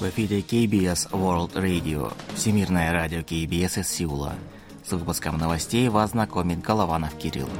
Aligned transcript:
В 0.00 0.08
эфире 0.08 0.40
KBS 0.40 1.10
World 1.10 1.52
Radio, 1.52 2.10
Всемирное 2.34 2.90
радио 2.90 3.18
KBS 3.18 3.80
из 3.80 3.88
Сеула. 3.88 4.32
С 4.82 4.92
выпуском 4.92 5.36
новостей 5.36 5.90
вас 5.90 6.12
знакомит 6.12 6.62
Голованов 6.62 7.14
Кирилл. 7.16 7.50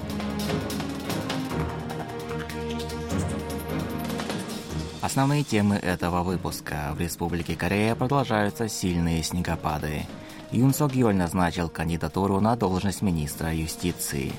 Основные 5.03 5.45
темы 5.45 5.77
этого 5.77 6.23
выпуска. 6.23 6.95
В 6.95 7.01
Республике 7.01 7.57
Корея 7.57 7.95
продолжаются 7.95 8.71
сильные 8.71 9.23
снегопады. 9.23 10.07
Юн 10.51 10.73
Сок 10.73 10.95
Йоль 10.95 11.17
назначил 11.17 11.69
кандидатуру 11.69 12.41
на 12.41 12.57
должность 12.57 13.03
министра 13.03 13.53
юстиции. 13.53 14.33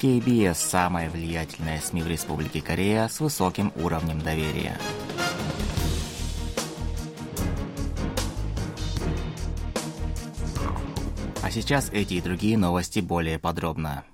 KBS– 0.00 0.54
самая 0.54 1.10
влиятельная 1.10 1.80
СМИ 1.80 2.02
в 2.02 2.06
Республике 2.06 2.62
Корея 2.62 3.08
с 3.08 3.18
высоким 3.18 3.72
уровнем 3.74 4.20
доверия. 4.20 4.78
А 11.50 11.52
сейчас 11.52 11.90
эти 11.92 12.14
и 12.14 12.20
другие 12.20 12.56
новости 12.56 13.00
более 13.00 13.40
подробно. 13.40 14.04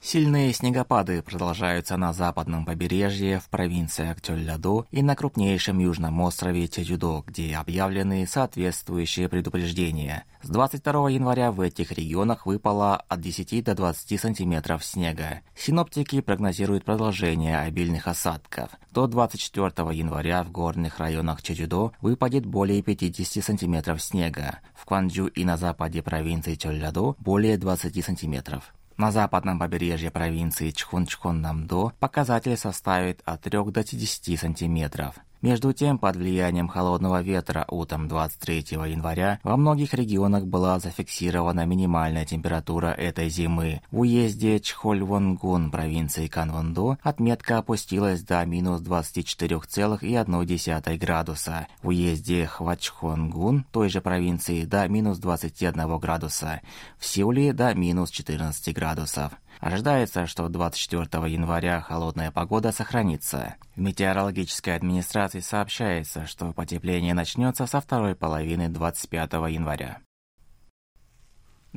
Сильные 0.00 0.52
снегопады 0.52 1.22
продолжаются 1.22 1.96
на 1.96 2.12
западном 2.12 2.64
побережье 2.64 3.40
в 3.40 3.48
провинциях 3.48 4.20
Тёльляду 4.20 4.86
и 4.92 5.02
на 5.02 5.16
крупнейшем 5.16 5.80
южном 5.80 6.20
острове 6.20 6.68
Чеджудо, 6.68 7.24
где 7.26 7.56
объявлены 7.56 8.26
соответствующие 8.26 9.28
предупреждения. 9.28 10.24
С 10.40 10.48
22 10.50 11.10
января 11.10 11.50
в 11.50 11.60
этих 11.60 11.90
регионах 11.90 12.46
выпало 12.46 12.96
от 13.08 13.20
10 13.20 13.64
до 13.64 13.74
20 13.74 14.20
сантиметров 14.20 14.84
снега. 14.84 15.40
Синоптики 15.56 16.20
прогнозируют 16.20 16.84
продолжение 16.84 17.58
обильных 17.58 18.06
осадков. 18.06 18.70
До 18.92 19.08
24 19.08 19.66
января 19.92 20.44
в 20.44 20.52
горных 20.52 21.00
районах 21.00 21.42
Чеджудо 21.42 21.90
выпадет 22.00 22.46
более 22.46 22.82
50 22.82 23.44
сантиметров 23.44 24.00
снега. 24.00 24.60
В 24.74 24.84
Кванджу 24.86 25.26
и 25.26 25.44
на 25.44 25.56
западе 25.56 26.02
провинции 26.02 26.54
Чолляду 26.54 27.16
более 27.18 27.58
20 27.58 28.04
сантиметров. 28.04 28.72
На 28.98 29.12
западном 29.12 29.60
побережье 29.60 30.10
провинции 30.10 30.72
Чхунчхон-Намдо 30.72 31.92
показатель 32.00 32.56
составит 32.56 33.22
от 33.24 33.42
3 33.42 33.70
до 33.70 33.84
10 33.84 34.40
сантиметров. 34.40 35.14
Между 35.40 35.72
тем, 35.72 35.98
под 35.98 36.16
влиянием 36.16 36.66
холодного 36.66 37.22
ветра 37.22 37.64
утром 37.68 38.08
23 38.08 38.76
января 38.88 39.38
во 39.44 39.56
многих 39.56 39.94
регионах 39.94 40.46
была 40.46 40.80
зафиксирована 40.80 41.64
минимальная 41.64 42.24
температура 42.24 42.88
этой 42.88 43.28
зимы. 43.28 43.80
В 43.92 44.00
уезде 44.00 44.58
Чхольвонгун 44.58 45.70
провинции 45.70 46.26
Канвондо 46.26 46.98
отметка 47.02 47.58
опустилась 47.58 48.22
до 48.22 48.44
минус 48.44 48.80
24,1 48.80 50.98
градуса. 50.98 51.68
В 51.82 51.88
уезде 51.88 52.46
Хвачхонгун 52.46 53.64
той 53.70 53.90
же 53.90 54.00
провинции 54.00 54.64
до 54.64 54.88
минус 54.88 55.18
21 55.18 55.98
градуса. 55.98 56.62
В 56.98 57.06
Сеуле 57.06 57.52
до 57.52 57.72
минус 57.74 58.10
14 58.10 58.74
градусов. 58.74 59.32
Ожидается, 59.60 60.26
что 60.26 60.48
24 60.48 61.04
января 61.30 61.80
холодная 61.80 62.30
погода 62.30 62.72
сохранится. 62.72 63.56
В 63.74 63.80
метеорологической 63.80 64.74
администрации 64.74 65.40
сообщается, 65.40 66.26
что 66.26 66.52
потепление 66.52 67.14
начнется 67.14 67.66
со 67.66 67.80
второй 67.80 68.14
половины 68.14 68.68
25 68.68 69.32
января. 69.50 69.98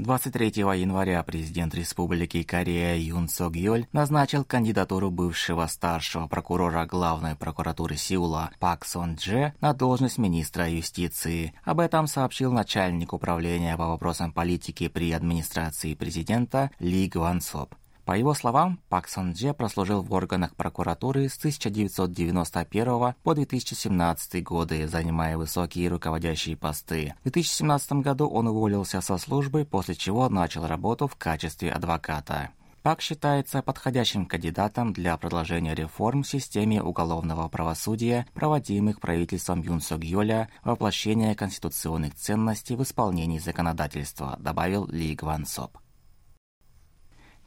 23 0.01 0.51
января 0.79 1.21
президент 1.21 1.75
Республики 1.75 2.41
Корея 2.41 2.97
Юн 2.97 3.29
Сок 3.29 3.55
Йоль 3.55 3.85
назначил 3.93 4.43
кандидатуру 4.43 5.11
бывшего 5.11 5.67
старшего 5.67 6.25
прокурора 6.25 6.87
главной 6.87 7.35
прокуратуры 7.35 7.97
Сеула 7.97 8.49
Пак 8.59 8.83
Сон 8.83 9.13
Дже 9.13 9.53
на 9.61 9.73
должность 9.73 10.17
министра 10.17 10.67
юстиции. 10.67 11.53
Об 11.63 11.79
этом 11.79 12.07
сообщил 12.07 12.51
начальник 12.51 13.13
управления 13.13 13.77
по 13.77 13.89
вопросам 13.89 14.33
политики 14.33 14.87
при 14.87 15.11
администрации 15.11 15.93
президента 15.93 16.71
Ли 16.79 17.07
Гван 17.07 17.39
Соп. 17.39 17.75
По 18.05 18.17
его 18.17 18.33
словам, 18.33 18.79
Пак 18.89 19.07
Сон 19.07 19.33
Дже 19.33 19.53
прослужил 19.53 20.01
в 20.01 20.11
органах 20.13 20.55
прокуратуры 20.55 21.29
с 21.29 21.37
1991 21.37 23.13
по 23.23 23.35
2017 23.35 24.43
годы, 24.43 24.87
занимая 24.87 25.37
высокие 25.37 25.87
руководящие 25.87 26.57
посты. 26.57 27.13
В 27.19 27.23
2017 27.23 27.93
году 27.93 28.27
он 28.27 28.47
уволился 28.47 29.01
со 29.01 29.17
службы, 29.17 29.65
после 29.65 29.95
чего 29.95 30.27
начал 30.29 30.65
работу 30.65 31.07
в 31.07 31.15
качестве 31.15 31.71
адвоката. 31.71 32.49
Пак 32.81 33.01
считается 33.01 33.61
подходящим 33.61 34.25
кандидатом 34.25 34.91
для 34.91 35.15
продолжения 35.15 35.75
реформ 35.75 36.23
в 36.23 36.27
системе 36.27 36.81
уголовного 36.81 37.47
правосудия, 37.47 38.25
проводимых 38.33 38.99
правительством 38.99 39.61
Юн 39.61 39.81
Сок 39.81 40.03
Йоля, 40.03 40.49
воплощения 40.63 41.35
конституционных 41.35 42.15
ценностей 42.15 42.75
в 42.75 42.81
исполнении 42.81 43.37
законодательства, 43.37 44.35
добавил 44.39 44.87
Ли 44.87 45.13
Гван 45.13 45.45
Соп. 45.45 45.77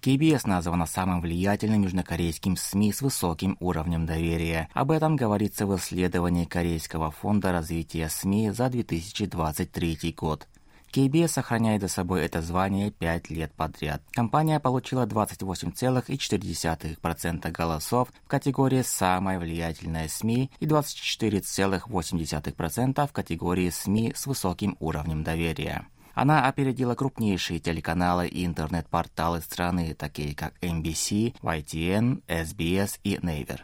KBS 0.04 0.46
названа 0.46 0.84
самым 0.84 1.22
влиятельным 1.22 1.84
южнокорейским 1.84 2.58
СМИ 2.58 2.92
с 2.92 3.00
высоким 3.00 3.56
уровнем 3.58 4.04
доверия. 4.04 4.68
Об 4.74 4.90
этом 4.90 5.16
говорится 5.16 5.66
в 5.66 5.74
исследовании 5.76 6.44
Корейского 6.44 7.10
фонда 7.10 7.52
развития 7.52 8.10
СМИ 8.10 8.50
за 8.50 8.68
2023 8.68 10.14
год. 10.14 10.46
KBS 10.92 11.28
сохраняет 11.28 11.80
за 11.80 11.88
собой 11.88 12.20
это 12.20 12.42
звание 12.42 12.90
пять 12.90 13.30
лет 13.30 13.54
подряд. 13.54 14.02
Компания 14.12 14.60
получила 14.60 15.06
28,4% 15.06 17.50
голосов 17.50 18.12
в 18.24 18.28
категории 18.28 18.82
«Самая 18.82 19.38
влиятельная 19.38 20.08
СМИ» 20.08 20.50
и 20.60 20.66
24,8% 20.66 23.08
в 23.08 23.12
категории 23.12 23.70
СМИ 23.70 24.12
с 24.14 24.26
высоким 24.26 24.76
уровнем 24.80 25.24
доверия. 25.24 25.86
Она 26.14 26.46
опередила 26.46 26.94
крупнейшие 26.94 27.58
телеканалы 27.58 28.28
и 28.28 28.46
интернет-порталы 28.46 29.40
страны, 29.40 29.94
такие 29.94 30.34
как 30.34 30.54
MBC, 30.62 31.34
YTN, 31.42 32.22
SBS 32.28 32.98
и 33.02 33.16
Naver. 33.16 33.60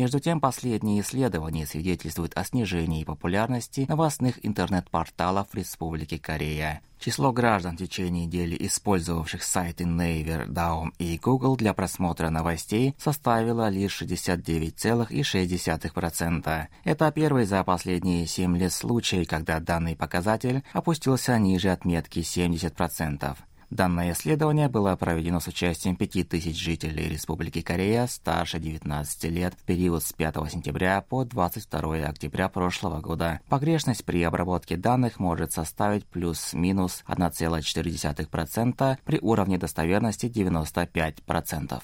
Между 0.00 0.18
тем, 0.18 0.40
последние 0.40 1.02
исследования 1.02 1.66
свидетельствуют 1.66 2.32
о 2.34 2.42
снижении 2.42 3.04
популярности 3.04 3.84
новостных 3.86 4.38
интернет-порталов 4.42 5.48
в 5.52 5.54
Республике 5.54 6.18
Корея. 6.18 6.80
Число 6.98 7.32
граждан 7.32 7.76
в 7.76 7.80
течение 7.80 8.24
недели, 8.24 8.56
использовавших 8.66 9.42
сайты 9.42 9.84
Naver, 9.84 10.48
Daum 10.48 10.92
и 10.98 11.18
Google 11.18 11.56
для 11.56 11.74
просмотра 11.74 12.30
новостей, 12.30 12.94
составило 12.96 13.68
лишь 13.68 14.00
69,6%. 14.00 16.66
Это 16.84 17.12
первый 17.12 17.44
за 17.44 17.62
последние 17.62 18.26
7 18.26 18.56
лет 18.56 18.72
случай, 18.72 19.26
когда 19.26 19.60
данный 19.60 19.96
показатель 19.96 20.62
опустился 20.72 21.38
ниже 21.38 21.68
отметки 21.68 22.20
70%. 22.20 23.36
Данное 23.70 24.12
исследование 24.12 24.68
было 24.68 24.96
проведено 24.96 25.38
с 25.38 25.46
участием 25.46 25.94
5000 25.94 26.56
жителей 26.56 27.08
Республики 27.08 27.62
Корея 27.62 28.08
старше 28.08 28.58
19 28.58 29.24
лет 29.30 29.54
в 29.54 29.64
период 29.64 30.02
с 30.02 30.12
5 30.12 30.50
сентября 30.50 31.00
по 31.02 31.24
22 31.24 32.08
октября 32.08 32.48
прошлого 32.48 33.00
года. 33.00 33.40
Погрешность 33.48 34.04
при 34.04 34.24
обработке 34.24 34.76
данных 34.76 35.20
может 35.20 35.52
составить 35.52 36.04
плюс-минус 36.04 37.04
1,4% 37.06 38.98
при 39.04 39.18
уровне 39.20 39.56
достоверности 39.56 40.26
95%. 40.26 41.80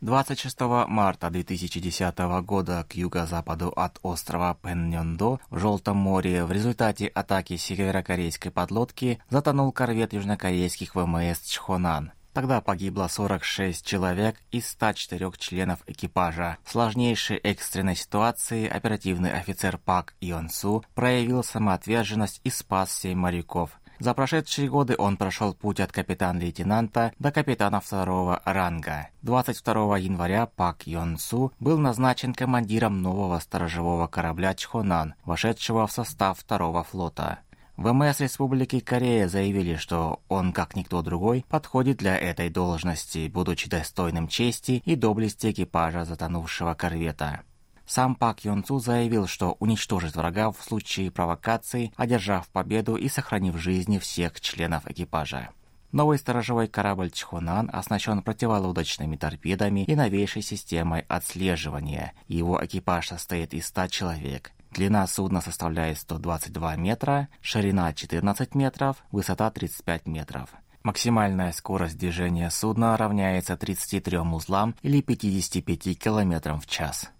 26 0.00 0.60
марта 0.88 1.28
2010 1.28 2.18
года 2.42 2.86
к 2.88 2.94
юго-западу 2.94 3.68
от 3.76 3.98
острова 4.02 4.54
Пеннёндо 4.62 5.40
в 5.50 5.58
Желтом 5.58 5.98
море 5.98 6.46
в 6.46 6.52
результате 6.52 7.06
атаки 7.08 7.56
северокорейской 7.56 8.50
подлодки 8.50 9.20
затонул 9.28 9.72
корвет 9.72 10.14
южнокорейских 10.14 10.94
ВМС 10.94 11.40
Чхонан. 11.40 12.12
Тогда 12.32 12.60
погибло 12.62 13.08
46 13.08 13.84
человек 13.84 14.36
из 14.52 14.68
104 14.68 15.32
членов 15.36 15.80
экипажа. 15.86 16.56
В 16.64 16.70
сложнейшей 16.70 17.36
экстренной 17.36 17.96
ситуации 17.96 18.68
оперативный 18.68 19.32
офицер 19.32 19.78
Пак 19.78 20.14
Йонсу 20.20 20.84
проявил 20.94 21.42
самоотверженность 21.42 22.40
и 22.44 22.50
спас 22.50 22.96
7 23.00 23.18
моряков. 23.18 23.79
За 24.00 24.14
прошедшие 24.14 24.66
годы 24.70 24.94
он 24.96 25.18
прошел 25.18 25.52
путь 25.52 25.78
от 25.78 25.92
капитан-лейтенанта 25.92 27.12
до 27.18 27.30
капитана 27.30 27.80
второго 27.80 28.40
ранга. 28.46 29.08
22 29.20 29.98
января 29.98 30.46
Пак 30.46 30.86
Йон 30.86 31.18
Су 31.18 31.52
был 31.60 31.76
назначен 31.76 32.32
командиром 32.32 33.02
нового 33.02 33.38
сторожевого 33.40 34.06
корабля 34.06 34.54
Чхонан, 34.54 35.14
вошедшего 35.26 35.86
в 35.86 35.92
состав 35.92 36.38
второго 36.38 36.82
флота. 36.82 37.40
ВМС 37.76 38.20
Республики 38.20 38.80
Корея 38.80 39.28
заявили, 39.28 39.76
что 39.76 40.20
он, 40.28 40.54
как 40.54 40.76
никто 40.76 41.02
другой, 41.02 41.44
подходит 41.48 41.98
для 41.98 42.16
этой 42.16 42.48
должности, 42.48 43.28
будучи 43.28 43.68
достойным 43.68 44.28
чести 44.28 44.82
и 44.84 44.96
доблести 44.96 45.50
экипажа 45.50 46.06
затонувшего 46.06 46.72
корвета. 46.72 47.42
Сам 47.90 48.14
Пак 48.14 48.44
Йон 48.44 48.62
Цу 48.62 48.78
заявил, 48.78 49.26
что 49.26 49.56
уничтожит 49.58 50.14
врага 50.14 50.52
в 50.52 50.62
случае 50.62 51.10
провокации, 51.10 51.92
одержав 51.96 52.46
победу 52.46 52.94
и 52.94 53.08
сохранив 53.08 53.56
жизни 53.56 53.98
всех 53.98 54.40
членов 54.40 54.88
экипажа. 54.88 55.48
Новый 55.90 56.18
сторожевой 56.18 56.68
корабль 56.68 57.10
«Чхонан» 57.10 57.68
оснащен 57.72 58.22
противолодочными 58.22 59.16
торпедами 59.16 59.82
и 59.82 59.96
новейшей 59.96 60.40
системой 60.40 61.04
отслеживания. 61.08 62.12
Его 62.28 62.64
экипаж 62.64 63.08
состоит 63.08 63.54
из 63.54 63.66
100 63.66 63.88
человек. 63.88 64.52
Длина 64.70 65.04
судна 65.08 65.40
составляет 65.40 65.98
122 65.98 66.76
метра, 66.76 67.26
ширина 67.40 67.92
14 67.92 68.54
метров, 68.54 68.98
высота 69.10 69.50
35 69.50 70.06
метров. 70.06 70.50
Максимальная 70.84 71.50
скорость 71.50 71.98
движения 71.98 72.50
судна 72.50 72.96
равняется 72.96 73.56
33 73.56 74.18
узлам 74.18 74.76
или 74.82 75.02
55 75.02 75.98
км 75.98 76.54
в 76.54 76.68
час. 76.68 77.10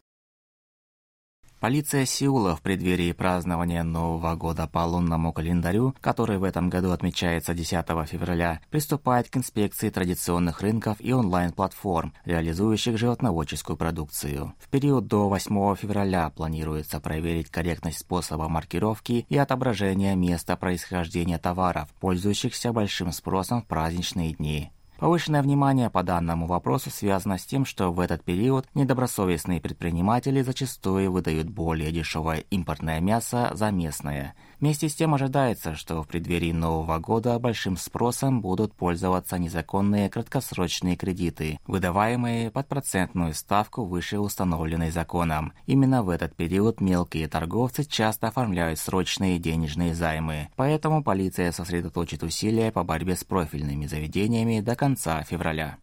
Полиция 1.61 2.07
Сеула 2.07 2.57
в 2.57 2.62
преддверии 2.62 3.12
празднования 3.12 3.83
Нового 3.83 4.35
года 4.35 4.67
по 4.67 4.79
лунному 4.79 5.31
календарю, 5.31 5.95
который 6.01 6.39
в 6.39 6.45
этом 6.45 6.71
году 6.71 6.91
отмечается 6.91 7.53
10 7.53 7.85
февраля, 8.09 8.62
приступает 8.71 9.29
к 9.29 9.37
инспекции 9.37 9.91
традиционных 9.91 10.62
рынков 10.62 10.97
и 11.01 11.12
онлайн-платформ, 11.12 12.15
реализующих 12.25 12.97
животноводческую 12.97 13.77
продукцию. 13.77 14.55
В 14.59 14.69
период 14.71 15.07
до 15.07 15.29
8 15.29 15.77
февраля 15.77 16.31
планируется 16.31 16.99
проверить 16.99 17.51
корректность 17.51 17.99
способа 17.99 18.49
маркировки 18.49 19.27
и 19.29 19.37
отображения 19.37 20.15
места 20.15 20.56
происхождения 20.56 21.37
товаров, 21.37 21.91
пользующихся 22.01 22.73
большим 22.73 23.13
спросом 23.13 23.61
в 23.61 23.67
праздничные 23.67 24.33
дни. 24.33 24.73
Повышенное 25.00 25.41
внимание 25.41 25.88
по 25.88 26.02
данному 26.02 26.47
вопросу 26.47 26.91
связано 26.91 27.38
с 27.38 27.47
тем, 27.47 27.64
что 27.64 27.91
в 27.91 28.00
этот 28.00 28.23
период 28.23 28.67
недобросовестные 28.75 29.58
предприниматели 29.58 30.43
зачастую 30.43 31.11
выдают 31.11 31.49
более 31.49 31.91
дешевое 31.91 32.44
импортное 32.50 33.00
мясо 33.00 33.50
за 33.55 33.70
местное– 33.70 34.35
Вместе 34.61 34.91
с 34.91 34.94
тем 34.94 35.14
ожидается, 35.14 35.75
что 35.75 36.02
в 36.02 36.06
преддверии 36.06 36.52
Нового 36.52 36.99
года 36.99 37.38
большим 37.38 37.79
спросом 37.79 38.43
будут 38.43 38.75
пользоваться 38.75 39.38
незаконные 39.38 40.11
краткосрочные 40.11 40.97
кредиты, 40.97 41.58
выдаваемые 41.67 42.50
под 42.50 42.69
процентную 42.69 43.32
ставку 43.32 43.87
выше 43.87 44.19
установленной 44.19 44.91
законом. 44.91 45.55
Именно 45.64 46.03
в 46.03 46.11
этот 46.11 46.37
период 46.37 46.82
мелкие 46.82 47.26
торговцы 47.26 47.85
часто 47.85 48.29
оформляют 48.29 48.79
срочные 48.79 49.38
денежные 49.38 49.94
займы. 49.94 50.50
Поэтому 50.56 51.03
полиция 51.03 51.53
сосредоточит 51.53 52.23
усилия 52.23 52.70
по 52.70 52.85
борьбе 52.85 53.17
с 53.17 53.25
профильными 53.25 53.87
заведениями 53.87 54.61
до 54.61 54.76
конца 54.76 54.90
февраля. 54.97 55.79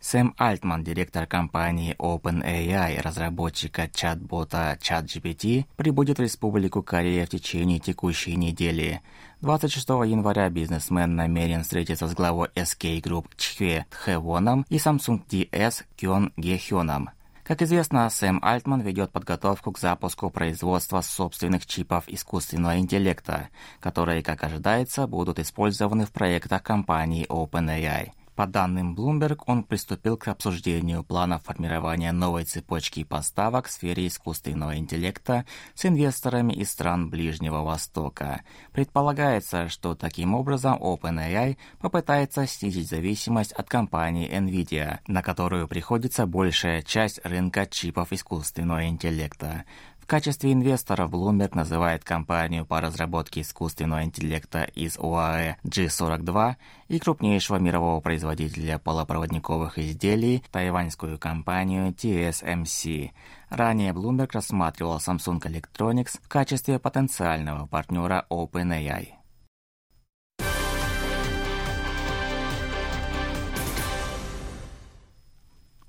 Сэм 0.00 0.34
Альтман, 0.38 0.82
директор 0.82 1.26
компании 1.26 1.94
OpenAI, 1.98 3.02
разработчика 3.02 3.86
чат-бота 3.86 4.78
ChatGPT, 4.80 5.66
прибудет 5.76 6.18
в 6.18 6.22
Республику 6.22 6.82
Корея 6.82 7.26
в 7.26 7.28
течение 7.28 7.78
текущей 7.78 8.34
недели. 8.34 9.02
26 9.42 9.86
января 10.06 10.48
бизнесмен 10.48 11.16
намерен 11.16 11.64
встретиться 11.64 12.08
с 12.08 12.14
главой 12.14 12.48
SK 12.54 13.02
Group 13.02 13.26
Чхве 13.36 13.84
Тхэвоном 13.90 14.64
и 14.70 14.76
Samsung 14.76 15.20
DS 15.28 15.84
Кён 15.96 16.32
Гехёном. 16.38 17.10
Как 17.50 17.62
известно, 17.62 18.08
Сэм 18.08 18.38
Альтман 18.44 18.80
ведет 18.80 19.10
подготовку 19.10 19.72
к 19.72 19.78
запуску 19.80 20.30
производства 20.30 21.00
собственных 21.00 21.66
чипов 21.66 22.04
искусственного 22.06 22.78
интеллекта, 22.78 23.48
которые, 23.80 24.22
как 24.22 24.44
ожидается, 24.44 25.08
будут 25.08 25.40
использованы 25.40 26.06
в 26.06 26.12
проектах 26.12 26.62
компании 26.62 27.26
OpenAI. 27.26 28.12
По 28.40 28.46
данным 28.46 28.94
Bloomberg, 28.94 29.42
он 29.44 29.64
приступил 29.64 30.16
к 30.16 30.28
обсуждению 30.28 31.04
плана 31.04 31.38
формирования 31.38 32.10
новой 32.10 32.44
цепочки 32.44 33.04
поставок 33.04 33.66
в 33.66 33.70
сфере 33.70 34.06
искусственного 34.06 34.78
интеллекта 34.78 35.44
с 35.74 35.84
инвесторами 35.84 36.54
из 36.54 36.70
стран 36.70 37.10
Ближнего 37.10 37.62
Востока. 37.62 38.40
Предполагается, 38.72 39.68
что 39.68 39.94
таким 39.94 40.34
образом 40.34 40.78
OpenAI 40.82 41.58
попытается 41.80 42.46
снизить 42.46 42.88
зависимость 42.88 43.52
от 43.52 43.68
компании 43.68 44.30
Nvidia, 44.30 45.00
на 45.06 45.22
которую 45.22 45.68
приходится 45.68 46.24
большая 46.24 46.80
часть 46.80 47.20
рынка 47.22 47.66
чипов 47.66 48.10
искусственного 48.10 48.88
интеллекта 48.88 49.66
качестве 50.10 50.52
инвестора 50.52 51.06
Bloomberg 51.06 51.54
называет 51.54 52.02
компанию 52.02 52.66
по 52.66 52.80
разработке 52.80 53.42
искусственного 53.42 54.02
интеллекта 54.02 54.64
из 54.64 54.98
ОАЭ 54.98 55.54
G42 55.62 56.56
и 56.88 56.98
крупнейшего 56.98 57.58
мирового 57.58 58.00
производителя 58.00 58.80
полупроводниковых 58.80 59.78
изделий 59.78 60.42
тайваньскую 60.50 61.16
компанию 61.16 61.92
TSMC. 61.92 63.12
Ранее 63.50 63.92
Bloomberg 63.92 64.30
рассматривал 64.32 64.96
Samsung 64.96 65.40
Electronics 65.42 66.18
в 66.20 66.26
качестве 66.26 66.80
потенциального 66.80 67.66
партнера 67.66 68.26
OpenAI. 68.30 69.19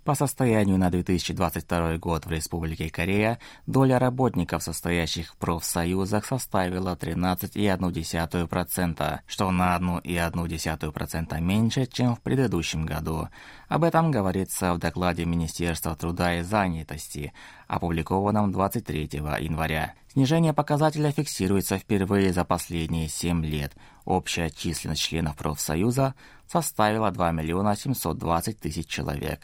По 0.04 0.16
состоянию 0.16 0.80
на 0.80 0.90
2022 0.90 1.98
год 1.98 2.26
в 2.26 2.32
Республике 2.32 2.90
Корея 2.90 3.38
доля 3.68 4.00
работников, 4.00 4.64
состоящих 4.64 5.34
в 5.34 5.38
профсоюзах, 5.38 6.26
составила 6.26 6.96
13,1%, 6.96 9.20
что 9.28 9.52
на 9.52 9.78
1,1% 9.78 11.40
меньше, 11.40 11.86
чем 11.86 12.16
в 12.16 12.22
предыдущем 12.22 12.84
году. 12.84 13.28
Об 13.68 13.84
этом 13.84 14.10
говорится 14.10 14.74
в 14.74 14.80
докладе 14.80 15.26
Министерства 15.26 15.96
труда 15.96 16.40
и 16.40 16.42
занятости, 16.42 17.32
опубликованном 17.68 18.52
23 18.52 19.08
января. 19.40 19.94
Снижение 20.14 20.54
показателя 20.54 21.12
фиксируется 21.12 21.78
впервые 21.78 22.34
за 22.34 22.44
последние 22.44 23.08
7 23.08 23.46
лет. 23.46 23.74
Общая 24.06 24.50
численность 24.50 25.04
членов 25.04 25.38
профсоюза 25.38 26.16
составила 26.48 27.12
2 27.12 27.34
миллиона 27.34 27.76
720 27.76 28.60
тысяч 28.60 28.88
человек. 28.88 29.42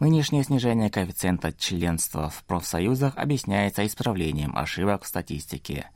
Нынешнее 0.00 0.42
снижение 0.42 0.90
коэффициента 0.90 1.52
членства 1.52 2.28
в 2.28 2.42
профсоюзах 2.44 3.16
объясняется 3.16 3.86
исправлением 3.86 4.56
ошибок 4.56 5.04
в 5.04 5.06
статистике. 5.06 5.90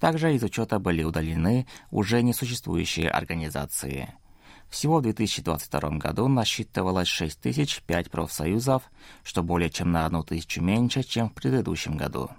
Также 0.00 0.34
из 0.34 0.42
учета 0.42 0.78
были 0.78 1.02
удалены 1.04 1.66
уже 1.90 2.22
несуществующие 2.22 3.08
организации. 3.08 4.14
Всего 4.68 4.98
в 4.98 5.02
2022 5.02 5.90
году 5.98 6.28
насчитывалось 6.28 7.08
6005 7.08 8.10
профсоюзов, 8.10 8.82
что 9.22 9.42
более 9.42 9.70
чем 9.70 9.92
на 9.92 10.06
одну 10.06 10.24
тысячу 10.24 10.60
меньше, 10.60 11.02
чем 11.02 11.30
в 11.30 11.34
предыдущем 11.34 11.96
году. 11.96 12.30